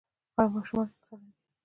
ایا 0.37 0.47
ماشومان 0.55 0.87
اجازه 0.89 1.15
لري؟ 1.19 1.31